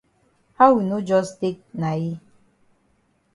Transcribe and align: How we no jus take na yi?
How 0.57 0.69
we 0.73 0.81
no 0.89 0.97
jus 1.09 1.29
take 1.41 1.59
na 1.79 1.91
yi? 2.01 2.11